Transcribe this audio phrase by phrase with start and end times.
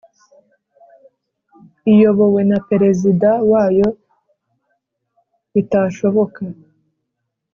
[1.91, 3.87] iyobowe na Perezida wayo
[5.53, 6.41] bitashoboka